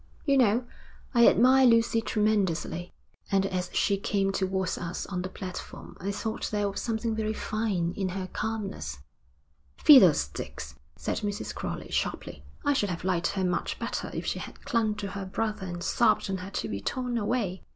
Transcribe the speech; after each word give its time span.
You 0.25 0.35
know, 0.35 0.65
I 1.13 1.27
admire 1.27 1.67
Lucy 1.67 2.01
tremendously, 2.01 2.91
and 3.31 3.45
as 3.45 3.69
she 3.71 3.97
came 3.97 4.31
towards 4.31 4.75
us 4.79 5.05
on 5.05 5.21
the 5.21 5.29
platform 5.29 5.95
I 5.99 6.11
thought 6.11 6.49
there 6.49 6.67
was 6.71 6.81
something 6.81 7.13
very 7.13 7.33
fine 7.35 7.93
in 7.95 8.09
her 8.09 8.25
calmness.' 8.25 8.97
'Fiddlesticks!' 9.77 10.73
said 10.95 11.19
Mrs. 11.19 11.53
Crowley, 11.53 11.91
sharply. 11.91 12.43
'I 12.65 12.73
should 12.73 12.89
have 12.89 13.03
liked 13.03 13.27
her 13.33 13.43
much 13.43 13.77
better 13.77 14.09
if 14.11 14.25
she 14.25 14.39
had 14.39 14.65
clung 14.65 14.95
to 14.95 15.09
her 15.11 15.27
brother 15.27 15.67
and 15.67 15.83
sobbed 15.83 16.31
and 16.31 16.39
had 16.39 16.55
to 16.55 16.67
be 16.67 16.81
torn 16.81 17.15
away.' 17.19 17.61